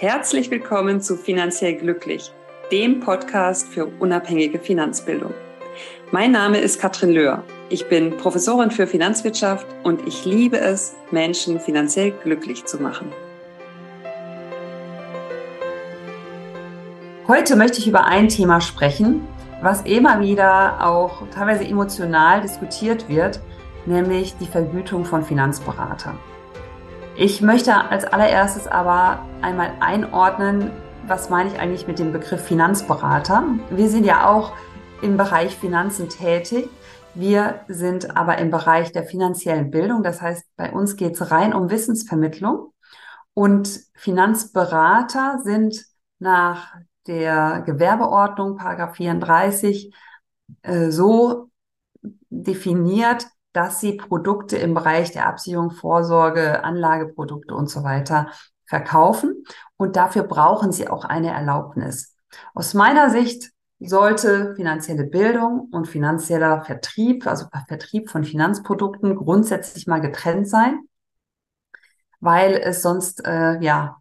[0.00, 2.32] Herzlich willkommen zu Finanziell Glücklich,
[2.72, 5.34] dem Podcast für unabhängige Finanzbildung.
[6.10, 7.44] Mein Name ist Katrin Löhr.
[7.68, 13.12] Ich bin Professorin für Finanzwirtschaft und ich liebe es, Menschen finanziell glücklich zu machen.
[17.28, 19.28] Heute möchte ich über ein Thema sprechen,
[19.60, 23.38] was immer wieder auch teilweise emotional diskutiert wird,
[23.84, 26.18] nämlich die Vergütung von Finanzberatern.
[27.16, 30.70] Ich möchte als allererstes aber einmal einordnen,
[31.06, 33.44] was meine ich eigentlich mit dem Begriff Finanzberater.
[33.70, 34.52] Wir sind ja auch
[35.02, 36.68] im Bereich Finanzen tätig.
[37.14, 40.02] Wir sind aber im Bereich der finanziellen Bildung.
[40.02, 42.72] Das heißt, bei uns geht es rein um Wissensvermittlung.
[43.34, 45.84] Und Finanzberater sind
[46.18, 46.74] nach
[47.06, 49.92] der Gewerbeordnung, Paragraph 34,
[50.62, 51.50] äh, so
[52.28, 58.28] definiert, dass sie Produkte im Bereich der Absicherung, Vorsorge, Anlageprodukte und so weiter
[58.66, 59.44] verkaufen.
[59.76, 62.16] Und dafür brauchen sie auch eine Erlaubnis.
[62.54, 70.00] Aus meiner Sicht sollte finanzielle Bildung und finanzieller Vertrieb, also Vertrieb von Finanzprodukten grundsätzlich mal
[70.00, 70.80] getrennt sein,
[72.20, 73.96] weil es sonst äh, ja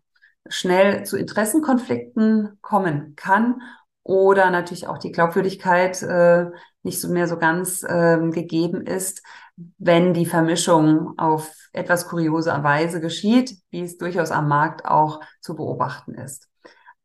[0.47, 3.61] schnell zu Interessenkonflikten kommen kann
[4.03, 6.47] oder natürlich auch die Glaubwürdigkeit äh,
[6.83, 9.22] nicht so mehr so ganz ähm, gegeben ist,
[9.77, 15.55] wenn die Vermischung auf etwas kuriose Weise geschieht, wie es durchaus am Markt auch zu
[15.55, 16.47] beobachten ist.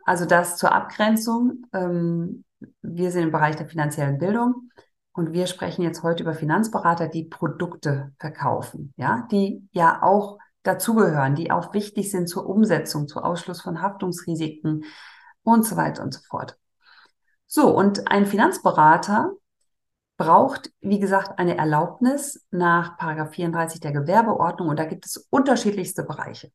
[0.05, 1.67] Also das zur Abgrenzung.
[1.73, 2.45] Ähm,
[2.83, 4.71] wir sind im Bereich der finanziellen Bildung
[5.13, 11.35] und wir sprechen jetzt heute über Finanzberater, die Produkte verkaufen, ja, die ja auch dazugehören,
[11.35, 14.85] die auch wichtig sind zur Umsetzung, zu Ausschluss von Haftungsrisiken
[15.43, 16.57] und so weiter und so fort.
[17.47, 19.33] So, und ein Finanzberater
[20.17, 26.51] braucht, wie gesagt, eine Erlaubnis nach 34 der Gewerbeordnung und da gibt es unterschiedlichste Bereiche.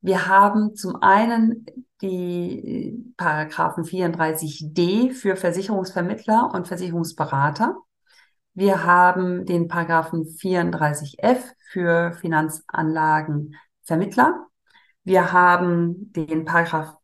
[0.00, 1.66] Wir haben zum einen
[2.02, 7.76] die Paragraphen 34d für Versicherungsvermittler und Versicherungsberater.
[8.54, 11.40] Wir haben den Paragraphen 34f
[11.70, 14.46] für Finanzanlagenvermittler.
[15.04, 16.94] Wir haben den Paragraph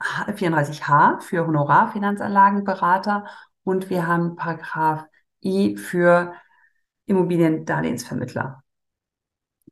[0.00, 3.24] 34h für Honorarfinanzanlagenberater
[3.68, 5.04] und wir haben Paragraph
[5.44, 6.32] I für
[7.04, 8.62] Immobiliendarlehensvermittler.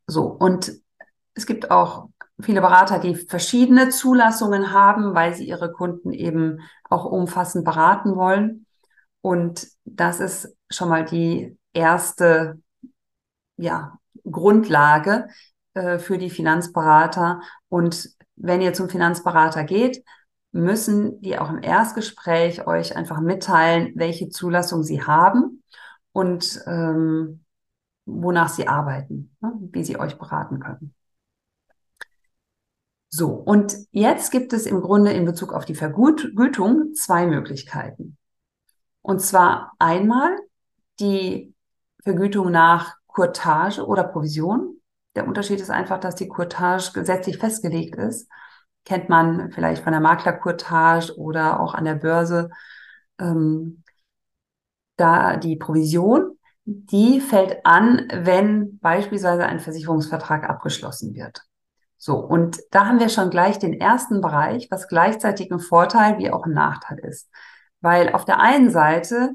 [0.06, 0.70] So, und
[1.32, 7.06] es gibt auch viele Berater, die verschiedene Zulassungen haben, weil sie ihre Kunden eben auch
[7.06, 8.66] umfassend beraten wollen.
[9.22, 12.60] Und das ist schon mal die erste
[13.56, 13.98] ja,
[14.30, 15.28] Grundlage
[15.72, 17.40] äh, für die Finanzberater.
[17.70, 20.04] Und wenn ihr zum Finanzberater geht,
[20.52, 25.62] müssen die auch im Erstgespräch euch einfach mitteilen, welche Zulassung sie haben
[26.12, 27.44] und ähm,
[28.06, 30.94] wonach sie arbeiten, ne, wie sie euch beraten können.
[33.08, 38.16] So, und jetzt gibt es im Grunde in Bezug auf die Vergütung zwei Möglichkeiten.
[39.02, 40.36] Und zwar einmal
[41.00, 41.54] die
[42.02, 44.80] Vergütung nach Kurtage oder Provision.
[45.14, 48.28] Der Unterschied ist einfach, dass die Kurtage gesetzlich festgelegt ist
[48.86, 52.48] kennt man vielleicht von der Maklerkurtage oder auch an der Börse.
[53.20, 53.82] Ähm,
[54.96, 61.42] da die Provision, die fällt an, wenn beispielsweise ein Versicherungsvertrag abgeschlossen wird.
[61.98, 66.30] So, und da haben wir schon gleich den ersten Bereich, was gleichzeitig ein Vorteil wie
[66.30, 67.28] auch ein Nachteil ist.
[67.80, 69.34] Weil auf der einen Seite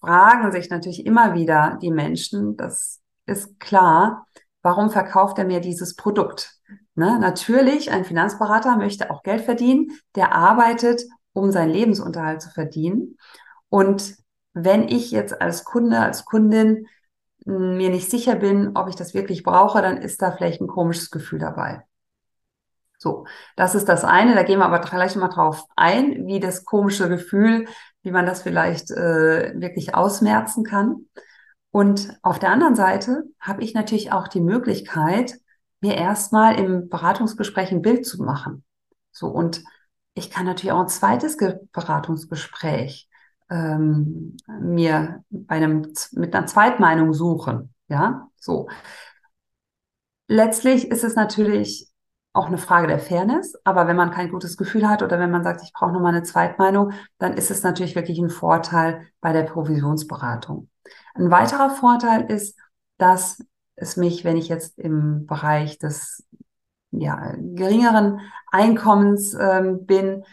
[0.00, 4.26] fragen sich natürlich immer wieder die Menschen, das ist klar,
[4.62, 6.53] warum verkauft er mir dieses Produkt?
[6.94, 7.18] Ne?
[7.18, 13.18] Natürlich, ein Finanzberater möchte auch Geld verdienen, der arbeitet, um seinen Lebensunterhalt zu verdienen.
[13.68, 14.14] Und
[14.52, 16.86] wenn ich jetzt als Kunde, als Kundin
[17.44, 20.68] hm, mir nicht sicher bin, ob ich das wirklich brauche, dann ist da vielleicht ein
[20.68, 21.82] komisches Gefühl dabei.
[22.98, 23.26] So,
[23.56, 24.34] das ist das eine.
[24.34, 27.66] Da gehen wir aber gleich mal drauf ein, wie das komische Gefühl,
[28.02, 31.06] wie man das vielleicht äh, wirklich ausmerzen kann.
[31.70, 35.34] Und auf der anderen Seite habe ich natürlich auch die Möglichkeit,
[35.84, 38.64] mir erstmal im Beratungsgespräch ein Bild zu machen.
[39.12, 39.62] So, und
[40.14, 43.06] ich kann natürlich auch ein zweites Beratungsgespräch
[43.50, 47.74] ähm, mir bei einem, mit einer Zweitmeinung suchen.
[47.88, 48.68] Ja, so.
[50.26, 51.90] Letztlich ist es natürlich
[52.32, 55.44] auch eine Frage der Fairness, aber wenn man kein gutes Gefühl hat oder wenn man
[55.44, 59.42] sagt, ich brauche nochmal eine Zweitmeinung, dann ist es natürlich wirklich ein Vorteil bei der
[59.42, 60.70] Provisionsberatung.
[61.14, 62.58] Ein weiterer Vorteil ist,
[62.96, 63.44] dass
[63.76, 66.24] es mich, wenn ich jetzt im Bereich des
[66.90, 70.24] ja, geringeren Einkommens ähm, bin,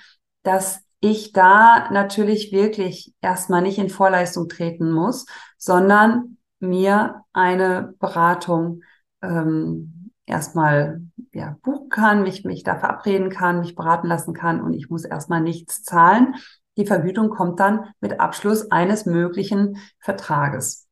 [0.43, 5.25] dass ich da natürlich wirklich erstmal nicht in Vorleistung treten muss,
[5.57, 8.83] sondern mir eine Beratung
[9.23, 11.01] ähm, erstmal
[11.33, 15.03] ja, buchen kann, mich, mich da verabreden kann, mich beraten lassen kann und ich muss
[15.03, 16.35] erstmal nichts zahlen.
[16.77, 20.87] Die Vergütung kommt dann mit Abschluss eines möglichen Vertrages.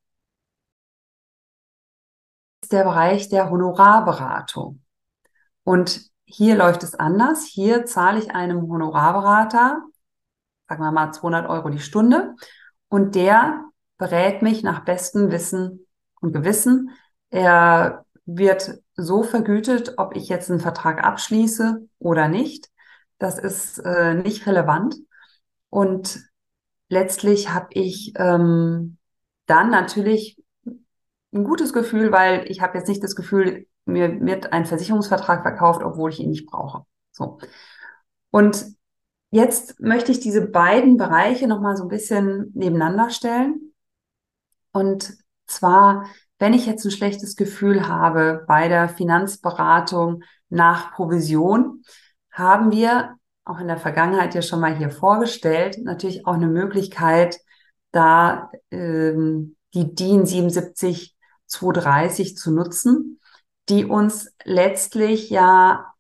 [2.71, 4.81] Der Bereich der Honorarberatung.
[5.63, 7.45] Und hier läuft es anders.
[7.45, 9.83] Hier zahle ich einem Honorarberater,
[10.67, 12.35] sagen wir mal 200 Euro die Stunde,
[12.87, 13.65] und der
[13.97, 15.85] berät mich nach bestem Wissen
[16.21, 16.91] und Gewissen.
[17.29, 22.69] Er wird so vergütet, ob ich jetzt einen Vertrag abschließe oder nicht.
[23.17, 24.95] Das ist äh, nicht relevant.
[25.69, 26.21] Und
[26.89, 28.97] letztlich habe ich ähm,
[29.45, 30.38] dann natürlich
[31.33, 35.83] ein gutes Gefühl, weil ich habe jetzt nicht das Gefühl, mir wird ein Versicherungsvertrag verkauft,
[35.83, 36.85] obwohl ich ihn nicht brauche.
[37.11, 37.39] So.
[38.31, 38.65] Und
[39.31, 43.73] jetzt möchte ich diese beiden Bereiche nochmal so ein bisschen nebeneinander stellen.
[44.71, 45.13] Und
[45.47, 46.05] zwar,
[46.37, 51.83] wenn ich jetzt ein schlechtes Gefühl habe bei der Finanzberatung nach Provision,
[52.31, 57.39] haben wir auch in der Vergangenheit ja schon mal hier vorgestellt, natürlich auch eine Möglichkeit,
[57.91, 60.25] da ähm, die DIN
[61.49, 63.19] 77230 zu nutzen,
[63.69, 65.93] die uns letztlich ja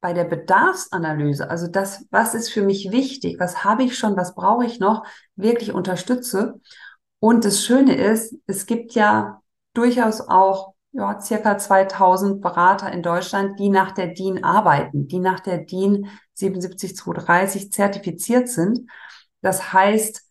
[0.00, 4.34] bei der Bedarfsanalyse, also das, was ist für mich wichtig, was habe ich schon, was
[4.34, 6.60] brauche ich noch, wirklich unterstütze.
[7.20, 9.40] Und das Schöne ist, es gibt ja
[9.72, 15.40] durchaus auch ja, circa 2000 Berater in Deutschland, die nach der DIN arbeiten, die nach
[15.40, 18.88] der DIN 77230 zertifiziert sind.
[19.40, 20.22] Das heißt,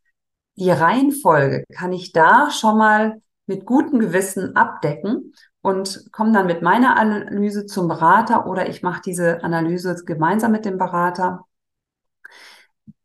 [0.56, 6.62] die Reihenfolge kann ich da schon mal mit gutem Gewissen abdecken und komme dann mit
[6.62, 11.46] meiner Analyse zum Berater oder ich mache diese Analyse gemeinsam mit dem Berater.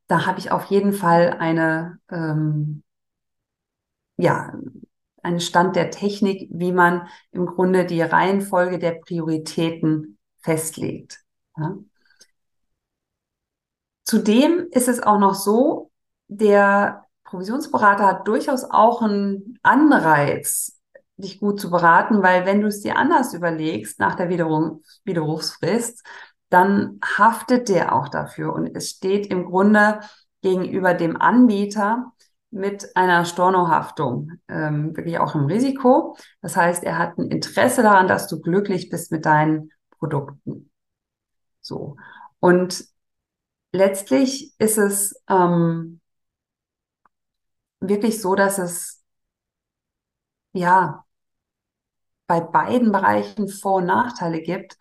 [0.06, 2.82] Da habe ich auf jeden Fall eine, ähm,
[4.16, 4.54] ja,
[5.22, 11.20] einen Stand der Technik, wie man im Grunde die Reihenfolge der Prioritäten festlegt.
[11.56, 11.76] Ja.
[14.04, 15.90] Zudem ist es auch noch so,
[16.28, 20.80] der Provisionsberater hat durchaus auch einen Anreiz,
[21.16, 26.04] dich gut zu beraten, weil wenn du es dir anders überlegst nach der Widerruf, Widerrufsfrist,
[26.48, 30.00] dann haftet der auch dafür und es steht im Grunde
[30.40, 32.12] gegenüber dem Anbieter
[32.50, 36.16] mit einer Stornohaftung ähm, wirklich auch im Risiko.
[36.40, 40.70] Das heißt, er hat ein Interesse daran, dass du glücklich bist mit deinen Produkten.
[41.60, 41.96] So.
[42.40, 42.86] Und
[43.72, 45.97] letztlich ist es ähm,
[47.80, 49.02] wirklich so, dass es
[50.52, 51.04] ja
[52.26, 54.76] bei beiden Bereichen Vor- und Nachteile gibt.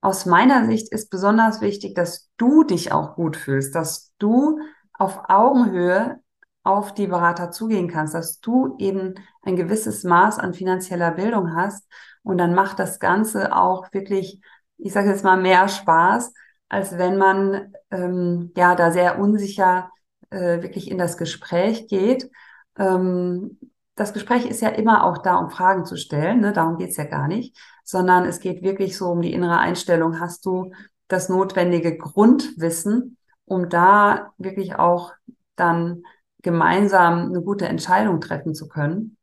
[0.00, 4.58] Aus meiner Sicht ist besonders wichtig, dass du dich auch gut fühlst, dass du
[4.92, 6.20] auf Augenhöhe
[6.64, 11.88] auf die Berater zugehen kannst, dass du eben ein gewisses Maß an finanzieller Bildung hast
[12.22, 14.40] und dann macht das Ganze auch wirklich,
[14.78, 16.32] ich sage jetzt mal, mehr Spaß,
[16.68, 19.90] als wenn man ähm, ja da sehr unsicher
[20.32, 22.30] äh, wirklich in das Gespräch geht.
[22.78, 23.58] Ähm,
[23.94, 26.52] das Gespräch ist ja immer auch da, um Fragen zu stellen, ne?
[26.52, 30.18] darum geht's ja gar nicht, sondern es geht wirklich so um die innere Einstellung.
[30.18, 30.72] Hast du
[31.08, 35.12] das notwendige Grundwissen, um da wirklich auch
[35.56, 36.04] dann
[36.42, 39.16] gemeinsam eine gute Entscheidung treffen zu können.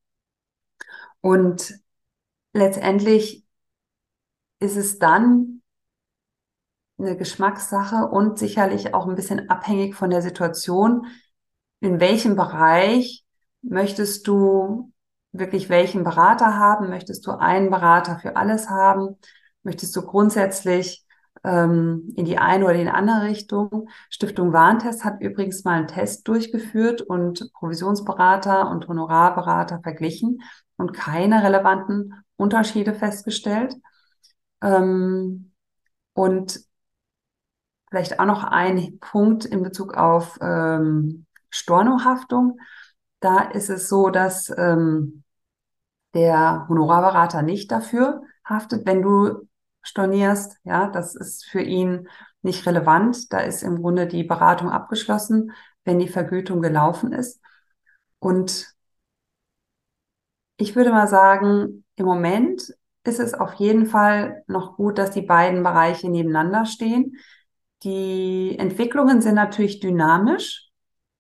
[1.22, 1.74] Und
[2.54, 3.46] letztendlich
[4.60, 5.59] ist es dann
[7.00, 11.08] eine Geschmackssache und sicherlich auch ein bisschen abhängig von der Situation,
[11.80, 13.26] in welchem Bereich
[13.62, 14.92] möchtest du
[15.32, 16.90] wirklich welchen Berater haben?
[16.90, 19.18] Möchtest du einen Berater für alles haben?
[19.64, 21.06] Möchtest du grundsätzlich
[21.44, 23.90] ähm, in die eine oder in die andere Richtung.
[24.10, 30.42] Stiftung Warntest hat übrigens mal einen Test durchgeführt und Provisionsberater und Honorarberater verglichen
[30.78, 33.76] und keine relevanten Unterschiede festgestellt.
[34.62, 35.52] Ähm,
[36.14, 36.60] und
[37.90, 42.60] vielleicht auch noch ein Punkt in Bezug auf ähm, Stornohaftung.
[43.20, 45.24] Da ist es so, dass ähm,
[46.14, 49.48] der Honorarberater nicht dafür haftet, wenn du
[49.82, 50.58] stornierst.
[50.64, 52.08] Ja, das ist für ihn
[52.42, 53.32] nicht relevant.
[53.34, 55.52] Da ist im Grunde die Beratung abgeschlossen,
[55.84, 57.42] wenn die Vergütung gelaufen ist.
[58.20, 58.74] Und
[60.58, 65.22] ich würde mal sagen, im Moment ist es auf jeden Fall noch gut, dass die
[65.22, 67.16] beiden Bereiche nebeneinander stehen.
[67.84, 70.70] Die Entwicklungen sind natürlich dynamisch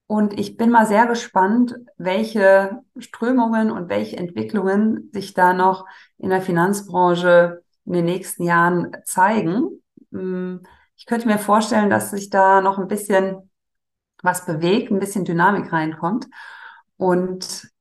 [0.08, 5.86] und ich bin mal sehr gespannt, welche Strömungen und welche Entwicklungen sich da noch
[6.18, 9.82] in der Finanzbranche in den nächsten Jahren zeigen.
[10.12, 10.64] Hm,
[10.98, 13.50] ich könnte mir vorstellen, dass sich da noch ein bisschen
[14.22, 16.28] was bewegt, ein bisschen Dynamik reinkommt.
[16.98, 17.72] Und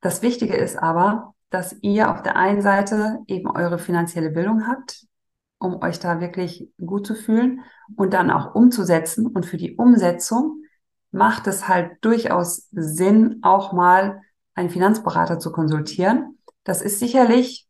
[0.00, 5.06] das Wichtige ist aber, dass ihr auf der einen Seite eben eure finanzielle Bildung habt
[5.64, 7.62] um euch da wirklich gut zu fühlen
[7.96, 9.26] und dann auch umzusetzen.
[9.26, 10.62] Und für die Umsetzung
[11.10, 14.20] macht es halt durchaus Sinn, auch mal
[14.54, 16.38] einen Finanzberater zu konsultieren.
[16.64, 17.68] Das ist sicherlich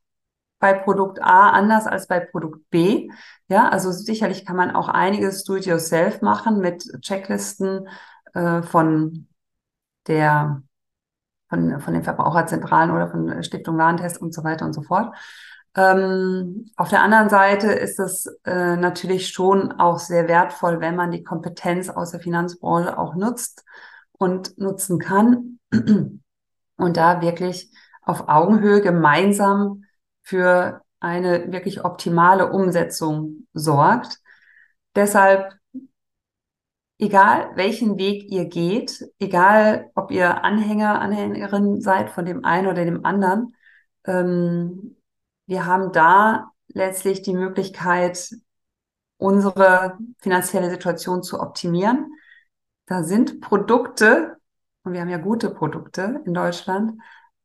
[0.58, 3.10] bei Produkt A anders als bei Produkt B.
[3.48, 7.88] Ja, also sicherlich kann man auch einiges do-it-yourself machen mit Checklisten
[8.34, 9.28] äh, von
[10.06, 10.62] der
[11.48, 15.14] von, von den Verbraucherzentralen oder von Stiftung Warentest und so weiter und so fort.
[15.76, 21.10] Ähm, auf der anderen Seite ist es äh, natürlich schon auch sehr wertvoll, wenn man
[21.10, 23.64] die Kompetenz aus der Finanzbranche auch nutzt
[24.12, 25.58] und nutzen kann
[26.76, 27.70] und da wirklich
[28.02, 29.84] auf Augenhöhe gemeinsam
[30.22, 34.20] für eine wirklich optimale Umsetzung sorgt.
[34.94, 35.54] Deshalb,
[36.98, 42.84] egal welchen Weg ihr geht, egal ob ihr Anhänger, Anhängerin seid von dem einen oder
[42.84, 43.54] dem anderen,
[44.06, 44.96] ähm,
[45.46, 48.30] wir haben da letztlich die Möglichkeit,
[49.16, 52.12] unsere finanzielle Situation zu optimieren.
[52.86, 54.36] Da sind Produkte,
[54.82, 57.00] und wir haben ja gute Produkte in Deutschland,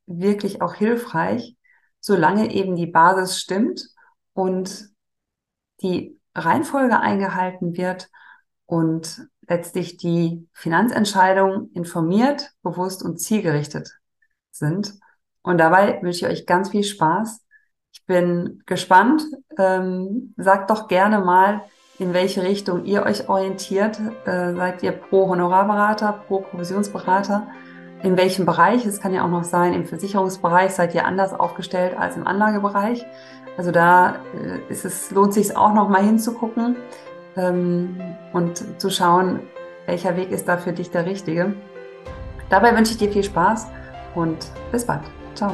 [0.05, 1.55] wirklich auch hilfreich,
[1.99, 3.87] solange eben die Basis stimmt
[4.33, 4.89] und
[5.81, 8.09] die Reihenfolge eingehalten wird
[8.65, 13.89] und letztlich die Finanzentscheidungen informiert, bewusst und zielgerichtet
[14.51, 14.93] sind.
[15.41, 17.41] Und dabei wünsche ich euch ganz viel Spaß
[18.09, 19.21] bin gespannt.
[19.57, 21.61] Ähm, sagt doch gerne mal,
[21.99, 23.99] in welche Richtung ihr euch orientiert.
[24.25, 27.47] Äh, seid ihr pro Honorarberater, pro Provisionsberater?
[28.01, 28.85] In welchem Bereich?
[28.85, 33.05] Es kann ja auch noch sein, im Versicherungsbereich seid ihr anders aufgestellt als im Anlagebereich.
[33.57, 36.77] Also da äh, ist es, lohnt sich auch noch mal hinzugucken
[37.37, 38.01] ähm,
[38.33, 39.41] und zu schauen,
[39.85, 41.53] welcher Weg ist da für dich der richtige.
[42.49, 43.67] Dabei wünsche ich dir viel Spaß
[44.15, 45.03] und bis bald.
[45.35, 45.53] Ciao.